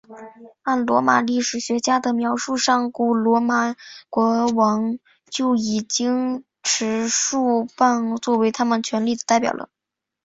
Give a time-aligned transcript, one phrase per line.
[0.63, 3.75] 按罗马历史学家的描述上古罗马
[4.09, 4.97] 国王
[5.29, 9.69] 就已经持束棒作为他们权力的代表了。